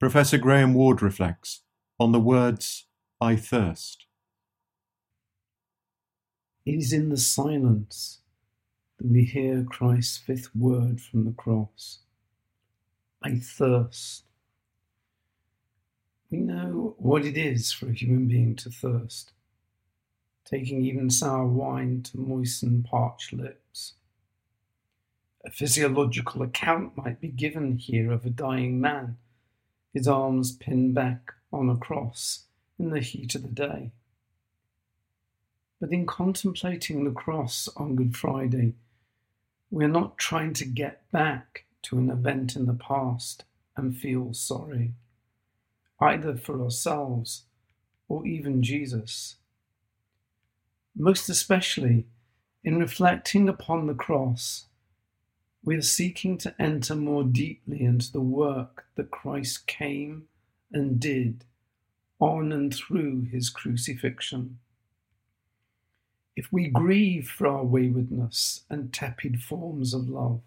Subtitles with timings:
[0.00, 1.60] Professor Graham Ward reflects
[2.00, 2.86] on the words,
[3.20, 4.06] I thirst.
[6.64, 8.20] It is in the silence
[8.96, 11.98] that we hear Christ's fifth word from the cross
[13.22, 14.25] I thirst.
[16.36, 19.32] We know what it is for a human being to thirst
[20.44, 23.94] taking even sour wine to moisten parched lips.
[25.46, 29.16] A physiological account might be given here of a dying man,
[29.94, 32.44] his arms pinned back on a cross
[32.78, 33.92] in the heat of the day.
[35.80, 38.74] But in contemplating the cross on Good Friday,
[39.70, 43.44] we are not trying to get back to an event in the past
[43.74, 44.92] and feel sorry,
[46.00, 47.44] either for ourselves
[48.08, 49.36] or even Jesus
[50.96, 52.06] most especially
[52.64, 54.66] in reflecting upon the cross,
[55.62, 60.24] we are seeking to enter more deeply into the work that Christ came
[60.72, 61.44] and did
[62.18, 64.58] on and through his crucifixion.
[66.34, 70.40] If we grieve for our waywardness and tepid forms of love,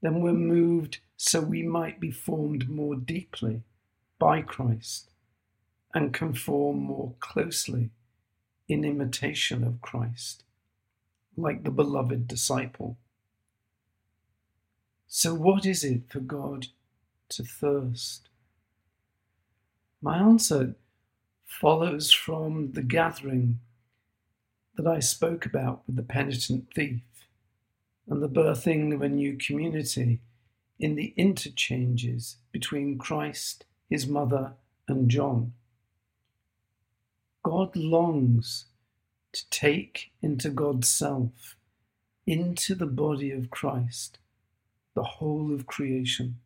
[0.00, 3.62] then we're moved so we might be formed more deeply
[4.20, 5.10] by Christ
[5.92, 7.90] and conform more closely
[8.68, 10.44] in imitation of Christ,
[11.36, 12.96] like the beloved disciple.
[15.08, 16.68] So, what is it for God
[17.30, 18.28] to thirst?
[20.00, 20.76] My answer
[21.44, 23.58] follows from the gathering
[24.76, 27.02] that I spoke about with the penitent thief
[28.08, 30.20] and the birthing of a new community
[30.78, 34.54] in the interchanges between Christ, his mother,
[34.88, 35.52] and John.
[37.42, 38.66] God longs
[39.32, 41.56] to take into God's self,
[42.26, 44.18] into the body of Christ,
[44.94, 46.38] the whole of creation.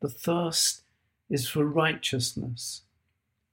[0.00, 0.82] The thirst
[1.28, 2.82] is for righteousness,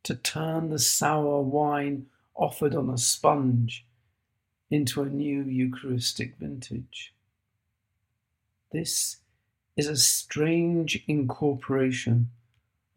[0.03, 2.05] to turn the sour wine
[2.35, 3.85] offered on a sponge
[4.69, 7.13] into a new Eucharistic vintage.
[8.71, 9.17] This
[9.75, 12.29] is a strange incorporation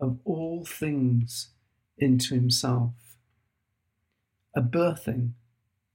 [0.00, 1.48] of all things
[1.98, 2.92] into himself.
[4.54, 5.32] A birthing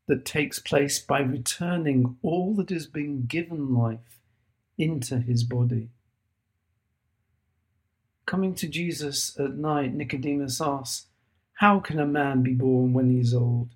[0.08, 4.20] that takes place by returning all that has been given life
[4.78, 5.90] into his body.
[8.26, 11.08] Coming to Jesus at night, Nicodemus asks,
[11.56, 13.70] How can a man be born when he is old?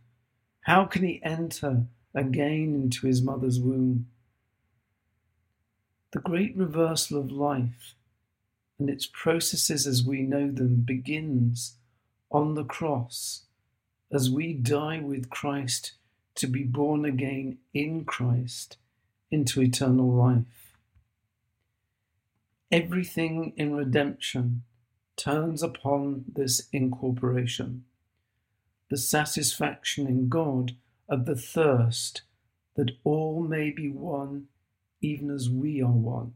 [0.61, 4.07] How can he enter again into his mother's womb?
[6.11, 7.95] The great reversal of life
[8.79, 11.77] and its processes as we know them begins
[12.29, 13.43] on the cross
[14.11, 15.93] as we die with Christ
[16.35, 18.77] to be born again in Christ
[19.31, 20.77] into eternal life.
[22.71, 24.63] Everything in redemption
[25.15, 27.85] turns upon this incorporation,
[28.89, 30.73] the satisfaction in God
[31.09, 32.21] of the thirst
[32.75, 34.47] that all may be one,
[35.01, 36.33] even as we are one,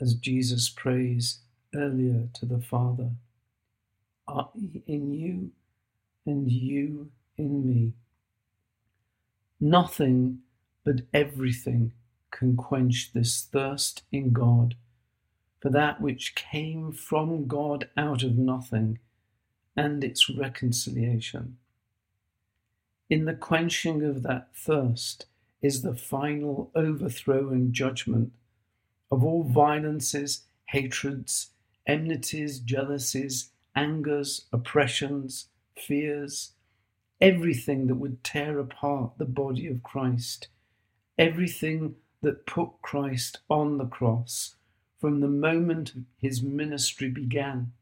[0.00, 1.40] as Jesus prays
[1.74, 3.10] earlier to the Father.
[4.28, 4.44] I
[4.86, 5.50] in you,
[6.26, 7.94] and you in me.
[9.60, 10.38] Nothing
[10.84, 11.92] but everything
[12.30, 14.76] can quench this thirst in God
[15.60, 18.98] for that which came from God out of nothing
[19.76, 21.58] and its reconciliation.
[23.10, 25.26] In the quenching of that thirst
[25.60, 28.32] is the final overthrow and judgment
[29.10, 31.50] of all violences, hatreds,
[31.86, 36.52] enmities, jealousies, angers, oppressions, fears,
[37.20, 40.48] everything that would tear apart the body of Christ,
[41.18, 44.54] everything that put Christ on the cross
[45.00, 47.72] from the moment his ministry began.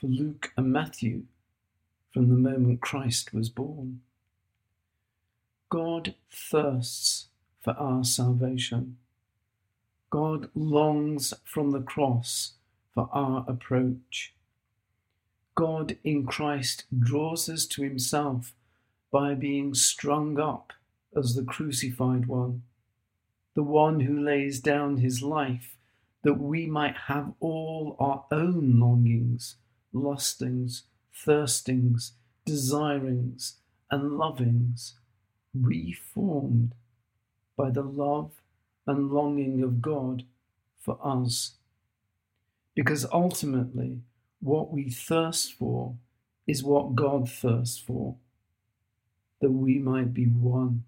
[0.00, 1.24] For Luke and Matthew,
[2.12, 4.00] from the moment Christ was born.
[5.70, 7.28] God thirsts
[7.60, 8.96] for our salvation.
[10.10, 12.52] God longs from the cross
[12.94, 14.34] for our approach.
[15.54, 18.54] God in Christ draws us to himself
[19.10, 20.72] by being strung up
[21.16, 22.62] as the crucified one,
[23.54, 25.76] the one who lays down his life
[26.22, 29.56] that we might have all our own longings,
[29.92, 30.84] lustings,
[31.26, 32.12] thirstings,
[32.44, 33.56] desirings,
[33.90, 34.94] and lovings
[35.54, 36.74] reformed
[37.56, 38.37] by the love
[38.88, 40.24] and longing of God
[40.80, 41.52] for us.
[42.74, 43.98] Because ultimately,
[44.40, 45.94] what we thirst for
[46.46, 48.16] is what God thirsts for,
[49.40, 50.84] that we might be one.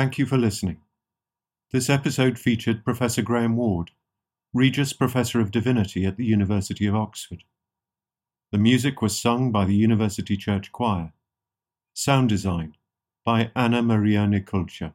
[0.00, 0.78] Thank you for listening.
[1.72, 3.90] This episode featured Professor Graham Ward,
[4.54, 7.44] Regius Professor of Divinity at the University of Oxford.
[8.50, 11.12] The music was sung by the University Church Choir.
[11.92, 12.76] Sound design
[13.26, 14.94] by Anna Maria Nikolcha.